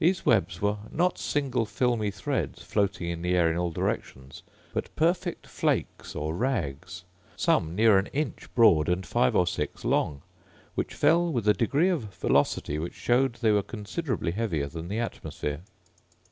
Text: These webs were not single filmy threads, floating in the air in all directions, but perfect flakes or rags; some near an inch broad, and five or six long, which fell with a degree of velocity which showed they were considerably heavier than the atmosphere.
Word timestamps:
These 0.00 0.26
webs 0.26 0.60
were 0.60 0.78
not 0.90 1.16
single 1.16 1.64
filmy 1.64 2.10
threads, 2.10 2.60
floating 2.60 3.08
in 3.08 3.22
the 3.22 3.36
air 3.36 3.48
in 3.48 3.56
all 3.56 3.70
directions, 3.70 4.42
but 4.72 4.92
perfect 4.96 5.46
flakes 5.46 6.16
or 6.16 6.34
rags; 6.34 7.04
some 7.36 7.76
near 7.76 7.96
an 7.96 8.08
inch 8.08 8.48
broad, 8.56 8.88
and 8.88 9.06
five 9.06 9.36
or 9.36 9.46
six 9.46 9.84
long, 9.84 10.22
which 10.74 10.92
fell 10.92 11.32
with 11.32 11.46
a 11.46 11.54
degree 11.54 11.88
of 11.88 12.12
velocity 12.16 12.80
which 12.80 12.94
showed 12.94 13.34
they 13.34 13.52
were 13.52 13.62
considerably 13.62 14.32
heavier 14.32 14.66
than 14.66 14.88
the 14.88 14.98
atmosphere. 14.98 15.60